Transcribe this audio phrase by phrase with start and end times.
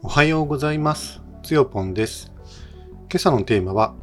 [0.00, 1.20] おはようございます。
[1.42, 2.30] つよぽんです。
[3.10, 3.96] 今朝のテーマは、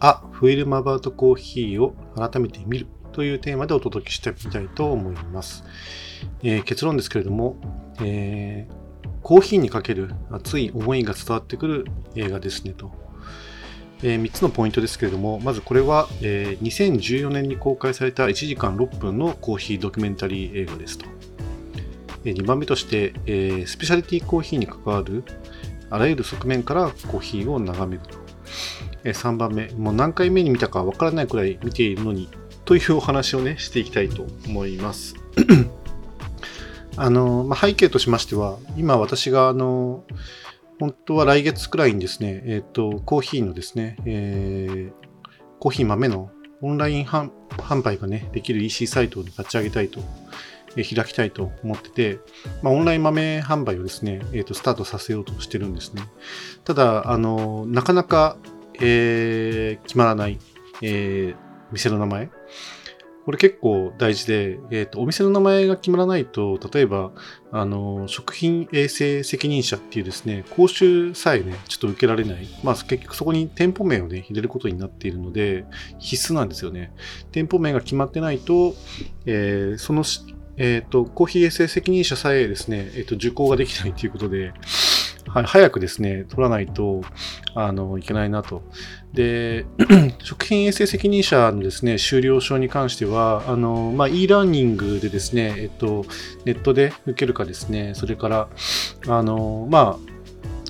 [0.00, 5.64] あ、フィルムアバウトコーヒーを改めて見るというテーマでお届けしてみたいと思います。
[6.42, 7.56] えー結論ですけれども、
[8.00, 8.74] えー
[9.22, 11.84] コーヒーにかける熱い思いが伝わってくる
[12.16, 12.90] 映画ですねと。
[14.02, 21.04] え3つのポイントですけれども、まずこれは、え2014年に公開された1時間6分のコーヒードキュメンタリー映画ですと。
[22.30, 25.24] 2番目として、えースペシャリティコーヒーに関わる
[25.90, 28.18] あらゆる側面からコーヒーを眺めると。
[29.04, 32.28] えー3番目、もう何回目に見たかわからないくらい見ているのに
[32.64, 35.14] というお話をね、していきたいと思います。
[36.96, 40.04] あの、まあ、背景としましては、今私があの、
[40.78, 45.02] 本当は来月くらいにですね、えっ、と、コーヒーのですね、えー
[45.62, 46.28] コーヒー豆の
[46.60, 47.30] オンライン販
[47.82, 50.00] 売がね、できる EC サイトを立ち上げたいと、
[50.74, 52.20] 開きたいと思ってて、
[52.62, 56.02] まあ、オンライン豆販売をですね、えーと、スタートさせようとしてるんですね。
[56.64, 58.36] ただ、あの、なかなか、
[58.80, 60.38] えー決まらない、
[60.82, 62.30] えー店の名前。
[63.24, 67.12] これ結構大事で、えっ、と、お店の名前が決まらないと、例えば、
[67.52, 72.48] あの、食品衛生責任者っていうですね、講習さえね、ちょっと受けられない。
[72.64, 75.64] まあ、結局そこに店舗名をね、入れることになっているので、
[76.00, 76.92] 必須なんですよね。
[77.30, 78.74] 店舗名が決まってないと、
[79.24, 80.02] えーその、
[80.62, 84.52] えっ、と、コーヒー衛生責任者さえですね、えっ、と、受講ができないということで、
[85.26, 87.00] はい、早くですね、取らないと、
[87.56, 88.62] あの、いけないなと。
[89.12, 89.66] で、
[90.22, 96.04] 食品衛生責任者のですね、修了証に関しては、あの、まあ、e ラーニングでですね、えっと、
[96.44, 98.48] ネットで受けるかですね、それから、
[99.08, 100.11] あの、まあ、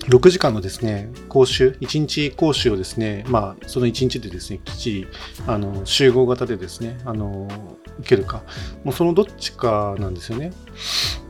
[0.07, 5.09] 6時間のですね、講習、1日講習をですね、まあ、その1日でですね、きっちり、
[5.47, 7.49] あの、集合型でですね、あの、
[8.01, 8.43] 受けるか、
[8.83, 10.53] もうそのどっちかなんですよね。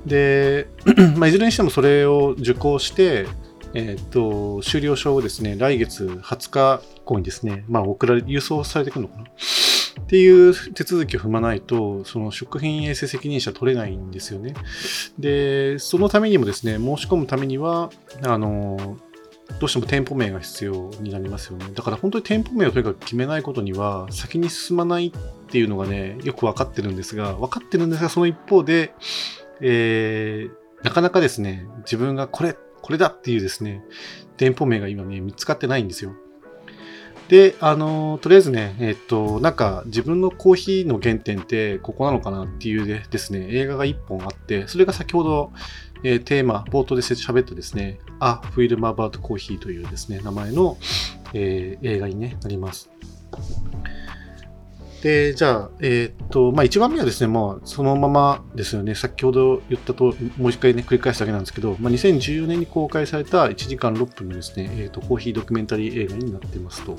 [0.07, 0.69] で、
[1.17, 3.27] まあ、いずれにしてもそれを受講して、
[3.75, 9.25] えっと、終了証をですね、来月20日以降にですね、まあ、送られ、郵送されてくるのかな
[10.01, 14.55] っていう手続きを踏まないと、その食品衛生責任者取れないんですよね。
[15.19, 17.91] で、そのためにもですね、申し込むためには、
[18.23, 18.99] あの、
[19.59, 21.67] どうしても店舗名が必要になりますよね。
[21.75, 25.13] だから本当に店舗名をとにかく決めないことには、先に進まないっ
[25.51, 28.95] ていうのがね、よくわかってるんですが、分かってるんですが、その一方で、
[29.61, 33.85] えー、なかなかですね、自分がこれ、これだっていうですね、
[34.37, 36.15] 店舗名が今ね、見つかってないんですよ。
[37.33, 45.51] で、あの、とりあえずね、えっと、なんか自分のコーヒーの原点ってここなのかなっていうでですね、映画が1本あって、それが先ほど、
[46.05, 50.77] えーテーマ、冒頭で喋ったですね、A Film About Coffee というですね、名前の、
[51.33, 52.91] えー映画に、ね、なります。
[55.03, 66.97] で、じゃあ、えーっと、まあ、1番目はですね、まあ、そのままですよね、先ほど言ったと、もう一回ね、繰り返すだけなんですけど、まあ、2014年に公開された1時間6分のですね、えーっと、コーヒードキュメンタリー映画になってますと。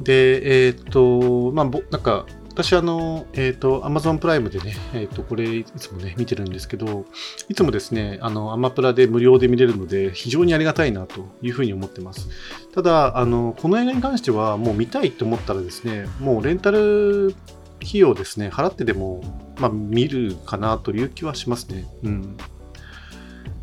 [0.00, 2.24] で、えーっと、まあ、ぼなんか、
[2.54, 7.04] 私、あの、えーと、Amazon プライムでね、えーと、これ、いつもね、見てるんですけど、
[7.48, 12.28] いつもですね、あの、アマプラで無料で見れるので、非常にありがたいなというふうに思ってます。
[12.72, 17.34] ただ、あの、この映画に関しては、もう見たいと思ったらですね、もうレンタル
[17.82, 19.24] 費用ですね、払ってでも、
[19.58, 21.84] まあ、見るかなという気はしますね。
[22.04, 22.36] うん。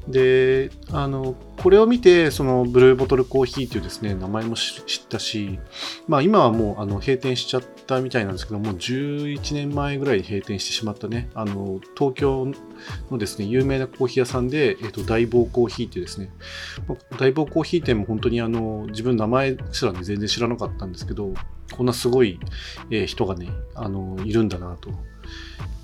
[0.07, 5.59] で、あの、これを見て、そのブルーボトルコーヒーというですね、名前も知ったし、
[6.07, 12.51] まあ今はもうあの閉店しちゃったみたいなんですけども、11年前ぐらいに閉店してしまったね、あの、東京
[13.11, 16.31] のですね、有名なコーヒー屋さんで、えっと、大坊コーヒーっていうですね、
[17.19, 21.34] 大坊コーヒー店も本当にあの、自分名前すらね、全然知らなかったんですけど、
[21.72, 22.40] こんなすごい、
[22.90, 24.90] え人がね、あの、いるんだなと。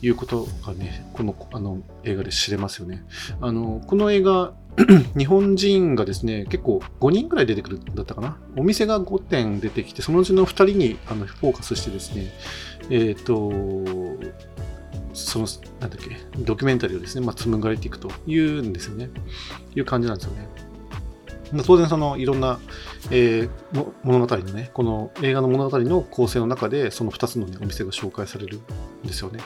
[0.01, 3.03] いうことがね、このあの映画で知れますよね。
[3.41, 4.53] あのこの映画、
[5.17, 8.37] 日本人がですね、結構5人ぐらい出てくるんだったかな。
[8.55, 12.31] お店が5点出てきて、そのうちの2人にあのフォーカスしてですね、
[12.89, 13.51] えっ、と、
[15.13, 15.47] その、
[15.79, 19.09] なんだっけ、ドキュメンタリーをですね、まあ、紡がれていくというんですよね。
[19.75, 20.47] いう感じなんですよね。
[21.65, 22.59] 当然、そのいろんな、
[23.11, 28.59] えー物語のね、この映画の物語の構成の中で、その2つの、ね、お店が紹介される
[29.03, 29.39] んですよね。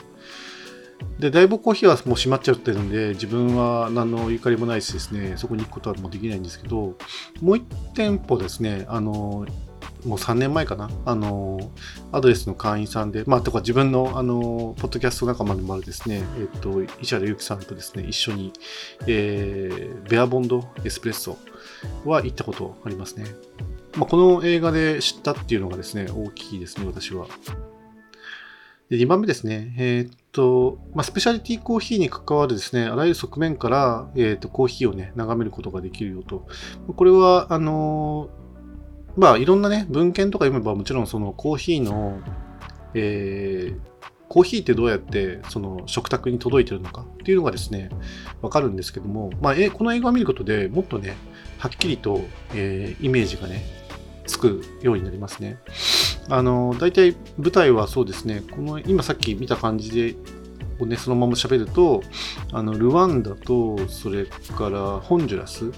[1.18, 6.96] で、大木コーヒーはもう閉まっちゃってるんで、自分は何のゆかりもないしですね、そこに行くことはもうできないんですけど、も
[7.42, 7.62] う1
[7.94, 9.46] 店舗ですね、あの、
[10.04, 11.60] もう3年前かな、あの、
[12.10, 18.52] アドレスの会員さんで、まあ、とか自分の、あの、ポッドキャスト仲間でもあるですね、えっと、石原由紀さんとですね、一緒に、
[19.06, 21.38] えーベアボンドエスプレッソ
[22.04, 23.24] は行ったことありますね。
[23.96, 27.26] まあ、この映画で知ったっていうのがですね、大きいですね、私は。
[28.90, 29.74] で2番目ですね。
[29.78, 36.46] えーっと、まあ、スペシャリティコーヒーに関わるですね、あらゆる側面から、えっ、と、コーヒーをね、眺めることができるよと。
[36.94, 38.28] これは、あの、
[39.16, 42.20] まあ、いろんなね、文献とか読めばもちろんそのコーヒーの、
[42.94, 43.92] えー、
[44.28, 47.90] コーヒーってどうやってその食卓に届いてるのかっていうのがですね、
[48.40, 51.16] わかるんですけども、まあ、えこの映画を見ることでもっとね、
[51.58, 52.22] はっきりと、
[52.54, 53.64] えー、イメージがね、
[54.26, 55.58] つくようになりますね。
[56.28, 60.16] あの、大体舞台はそうですね、この今さっき見た感じで、
[60.80, 62.02] をね、そのまま喋ると、
[62.52, 65.70] あの、ルワンダと、それからホンジュラス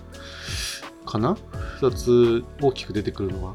[1.15, 1.37] かな
[1.81, 3.55] ?2 つ大きく出てくるのは。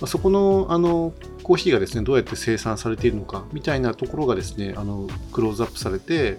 [0.00, 1.12] まそこの、あの、
[1.42, 6.38] コーヒーがですね、どうやって生産されているのか、みたいなところがですね、あの、クローズアップされて、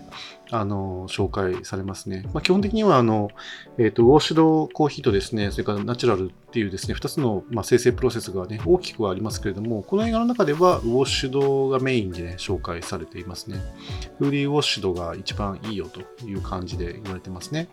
[0.51, 2.23] あの、紹介されますね。
[2.33, 3.29] まあ、基本的には、あの、
[3.77, 13.57] えっ、ー、と、ウォッシュドコーヒーとですね、それからナチュラルっていうですね、2つの、まあ、生成プロセスがね、大きくはありますけれども、この映画の中では、ウォッシュドがメインでね、紹介されていますね。
[14.19, 17.69] フーリーウォッシュドが一番いいよという感じで言われてますね。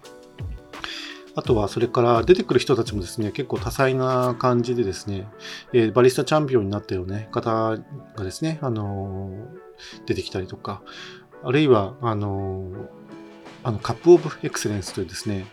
[1.34, 5.26] あとは、それから出てくる人たちもですね、結構多彩な感じでですね、
[5.73, 7.79] えー、バリスタチャンピオンになったような、ね、方
[8.17, 10.82] がですね、あのー、出てきたりとか、
[11.43, 12.88] あるいは、あのー、
[13.64, 15.46] あのカップオブエクセレンスというですね、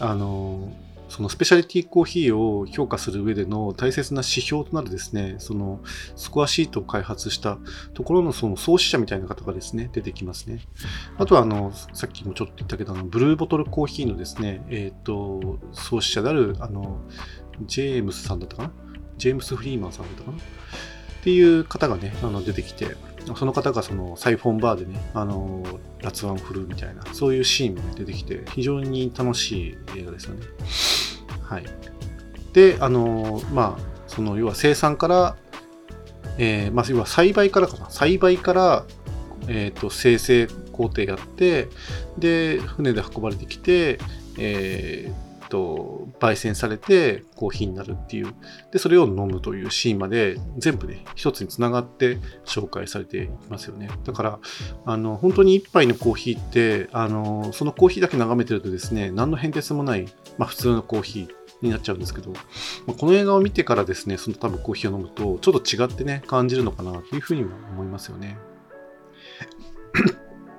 [0.00, 0.72] あの
[1.10, 5.80] そのスペシャリティコーヒーを評価する上での大切な指標となるですね、その
[6.16, 7.58] スコアシートを開発した
[7.94, 10.60] ところのその創始者みたいな方がですね、出てきますね。
[11.18, 17.00] あとはあの、さっきもちょっと言ったけど、あのブルーボトルコーヒーのですね、えっ、ー、と、創始者である、あの、
[17.66, 18.72] ジェームスさんだったかな？
[19.18, 20.36] ジェームス・フリーマンさんだったかな？
[20.38, 20.40] っ
[21.22, 22.96] ていう方がね、あの出てきて、
[23.36, 25.62] その方がそのサイフォンバーでね、あの、
[26.00, 30.46] ラツワン振るみたいな、そういうシーンも、出てきて、非常に楽しい映画ですよね。
[31.50, 31.64] はい。
[32.52, 35.36] で、あの、まあ、その、要は生産から、
[36.38, 37.90] えー、まあ、要は栽培からかな。
[37.90, 38.84] 栽培から、
[39.48, 41.68] えっ、ー、と、生成工程やって、
[42.16, 43.98] で、船で運ばれてきて、
[44.38, 48.32] えー、と、焙煎されてコーヒーになるっていう、
[48.72, 53.90] で、それを飲むというシーンまで全部ね、一つにつながって紹介されていますよね。
[54.04, 54.38] だから、
[54.86, 60.06] あの、本当に一杯のコーヒーって、あの、そのコーヒーだけ眺めてるとですね、何の変哲もない、
[60.38, 62.38] まあ普通のコーヒーになっちゃうんですけど、ま
[62.88, 68.38] あこの映画を見てからですね、その多分コーヒーを飲むと、ちょっと違ってね、感じるのかなというふうにも思いますよね。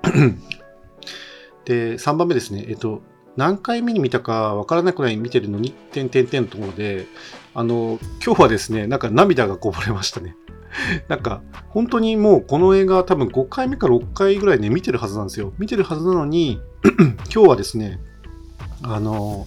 [1.64, 2.64] で、3番目ですね。
[2.68, 3.02] えっと、
[3.36, 7.06] 何回目に見たかわからなくらい見てるのに、点点点のところで、
[7.54, 10.36] あの、今日はですね、なんか涙がこぼれましたね。
[11.08, 15.52] なんか、本当にもうこの映画多分5回目か6回ぐらいね、見てるはずなんですよ。
[15.58, 16.60] 見てるはずなのに、
[17.32, 18.00] 今日はですね、
[18.82, 19.46] あの、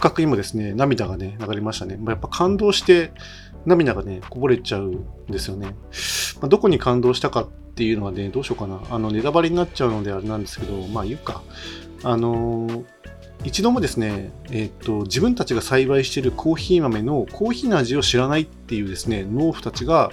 [0.00, 1.98] 不覚にもですね、涙がね、流れましたね。
[1.98, 3.12] まやっぱ感動して
[3.66, 5.76] 涙がね、こぼれちゃうんですよね。
[6.40, 8.80] まあ、どこに感動したかっていうのはね、どうしようかな。
[8.88, 11.42] あの、ネタバレになっちゃうのであれなんですけど、まあ言うか。
[12.02, 12.84] あの
[13.44, 20.10] 一度もですね、えっ、と、自分たちが栽培しているコーヒー豆のコーヒーの味を知らないっていうですね、農夫たちが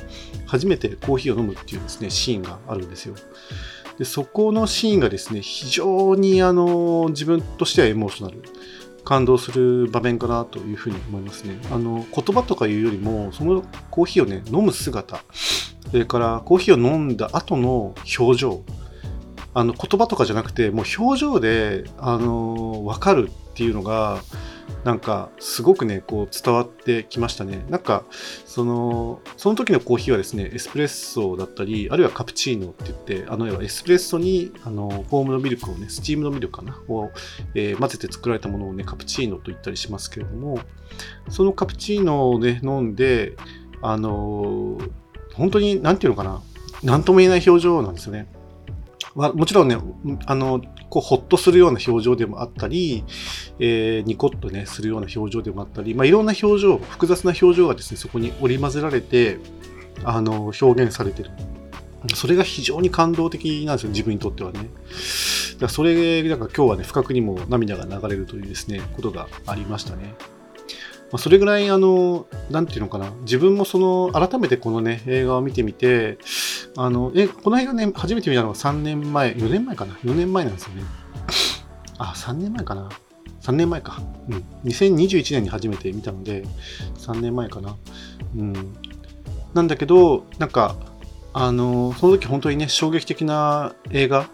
[0.47, 3.15] 初めてコーヒーを飲むっていうですね、シーンがあるんですよ。
[3.97, 8.43] で、そこのシーンがですね、非常にあの、自分としてはエモーショナル。
[9.07, 11.57] 感動する場面かなというふうに思いますね。
[11.71, 15.21] あの、言葉とかいうよりも、そのコーヒーをね、飲む姿、
[15.89, 18.63] それからコーヒーを飲んだ後の表情、
[19.53, 24.19] あの言葉とかじゃなくてもう表情であの分かるっていうのが
[24.83, 27.65] なんかすごくねこう伝わってきましたね。
[27.69, 28.05] なんか
[28.45, 37.11] そのその時のコーヒーはですねエスプレッソだったりあるいはカプチーノって言ってあのエスプレッソにあのフォームのミルクをねスチームのミルクかなを、
[37.53, 40.59] えー、混ぜて作られたものをねカプチーノと言ったりしますけれども
[41.29, 43.35] そのカプチーノをね飲んで
[43.81, 44.77] あの
[45.33, 46.41] 本当に何て言うのかな
[46.83, 48.27] 何とも言えない表情なんですよね、
[49.17, 49.77] もちろんね、
[50.27, 53.03] あの、こう、ほっとするような表情でもあったり、
[53.59, 59.39] えー、ニコッとね、するような表情でもあったり、まあ、いろんな表情、複雑な表情がですね、そこに織り交ぜられて、
[60.03, 61.31] あの、表現されてる。
[62.13, 64.59] それが非常に感動的なんですよ、自分にとってはね。
[64.59, 64.69] だか
[65.61, 70.13] らそれ、なんか今日はね、不覚にも涙が流れるというですね、ことがありましたね。
[71.11, 76.17] まあ、それぐらい、あの、なんていうのかな、自分もその、改めてこのね、映画を見てみて、
[76.75, 80.83] あの、え、この映画ね、初めて見たのが3年前、4年前かな ?4 年前なんですよね。
[81.97, 82.89] あ、3年前かな
[83.41, 84.01] ?3 年前か。
[84.29, 84.43] うん。
[84.65, 86.43] 2021年に初めて見たので、
[86.97, 87.77] 3年前かな。
[88.35, 88.53] うん。
[89.53, 90.75] なんだけど、なんか、
[91.33, 94.29] あの、その時本当にね、衝撃的な映画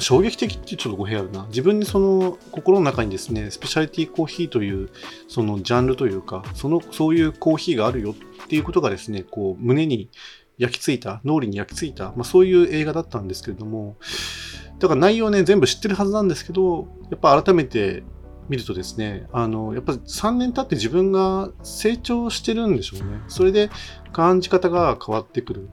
[0.00, 1.46] 衝撃的ってちょっと語弊あるな。
[1.48, 4.90] 自分にその心の中にですね、スペシャリティコーヒーという
[5.28, 10.10] そのジャンルというか、その、そういうコーヒーがあるよっていうことがですね、こう胸に
[10.58, 13.96] 焼き付いた、脳裏に焼き付いた、まあ、そういう映画だったんですけれども、
[14.78, 18.02] だから内容ね、全部知ってるはずなんですけど、やっぱ改めて
[18.48, 23.22] 見るとですね、あの、やっぱり3年経って自分が成長してるんでしょうね。
[23.28, 23.70] それで
[24.12, 25.68] 感じ方が変わってくる。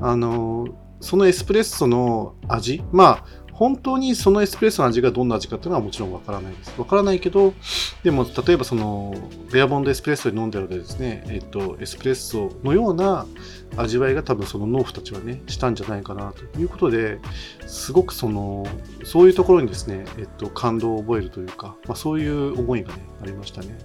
[0.00, 0.66] あの、
[1.00, 6.74] そのエスプレッソの味、まあ、本当にそのエスプレッソの味がどんな味かっていうのはもちろんわからないです。
[6.76, 7.54] わからないけど、
[8.02, 9.14] でも例えばその
[9.52, 13.26] レアボンドエスプレッソで飲んでるのでですね、えっと、エスプレッソのような
[13.76, 17.20] 味わいが多分その農夫たちはね、したんじゃないかなということで、
[17.66, 18.66] すごくその、
[19.04, 23.78] そういうところにですね、えっと、感動を覚えるというか、まあ、そういう思いがね、ありましたね。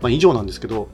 [0.00, 0.88] まあ、以上なんですけど、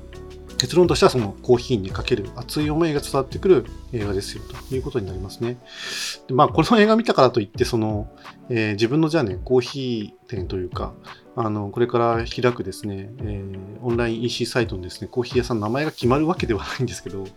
[0.61, 3.65] 結論としてはそのコーヒーにかける熱い思いが伝わってくる
[3.95, 5.57] 映画ですよということになりますね。
[6.29, 8.11] でまあ、この映画見たからといって、その、
[8.51, 10.93] えー、自分のじゃあね、コーヒー店というか、
[11.35, 17.31] あの、これから開くですね、えー、オンライン EC サイトにですね、コーヒー屋さんの名前が決まるわけではないんですけど、で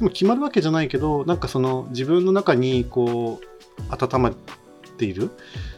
[0.00, 4.32] も決まるわけじゃないけど、なんかその自分の中にこう、温ま
[5.02, 5.30] ている、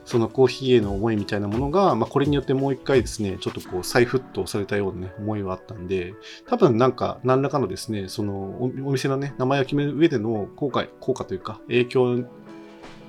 [0.04, 6.14] そのコーヒーへの思いみたいなものが、まあ、これによってもう一回ですね、ちょっとこう再沸騰されたような、ね、思いはあったんで、
[6.47, 12.25] 多分なんか何らかのですね、そのお店のね、名前を決める上での効果、効果というか影響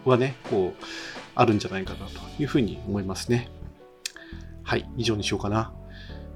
[0.05, 0.83] はね、こう、
[1.35, 3.49] あるんじゃないかなというふうに思いますね。
[4.63, 5.73] はい、以上にしようかな。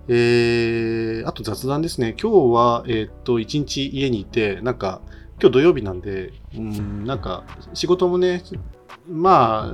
[0.09, 2.15] えー、あと雑談ですね。
[2.21, 5.01] 今日は、えー、っと、一日家にいて、なんか、
[5.39, 7.43] 今日土曜日なんで、うん、なんか、
[7.74, 8.43] 仕事もね、
[9.08, 9.74] ま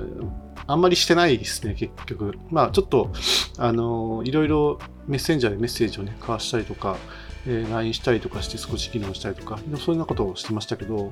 [0.68, 2.34] あ、あんまりしてないですね、結局。
[2.50, 3.12] まあ、ちょっと、
[3.58, 6.98] あの、いろいろメッセンジャーでメッセージをね、交わしたりとか、
[7.48, 11.12] えー、LINE したりとかして少し議論したりとか、そういうようなことをしてましたけど、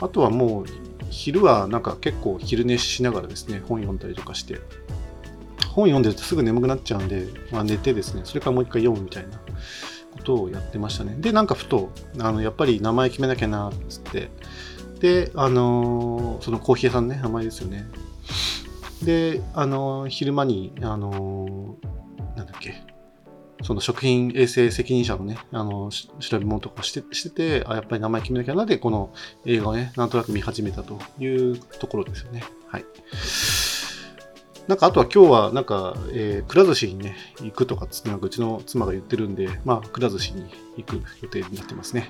[0.00, 0.64] あとはもう、
[1.10, 4.60] 昼はなんか結構昼寝しながらですね、本読んだりとかして、
[5.74, 9.38] 本読んでるとすぐ眠くなっちゃうんで、まあ、寝てですね、それからもう一回読むみたいな
[10.12, 11.16] ことをやってましたね。
[11.18, 14.30] で、なんかふと、あのやっぱり名前決めなきゃな、つって、
[15.04, 17.84] で、あのー、そのコーヒー屋さんね、名前ですよね。
[19.02, 21.76] で、あの、昼間に、あの、
[22.36, 22.82] なんだっけ、
[23.62, 29.12] その食品衛生責任者のね、あの、調べ物とかしてしてて、あ、やっぱり名前決めなきゃなで、この
[29.44, 32.42] 映画をね、なんとなく見始めたというところですよね。
[32.68, 32.84] はい。
[34.68, 40.46] なんか、あとは今日は、なんか、えー、くら寿司にね、行くとかつって、なんかうちの妻が言ってるんで、まあ、くら寿司に
[40.78, 42.08] 行く予定になってますね。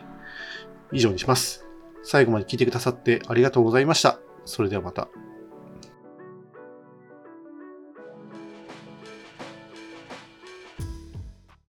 [0.92, 1.63] 以上にします。
[2.04, 4.18] 最後まで聞いてくださってありがとうございました。
[4.44, 5.08] それではまた。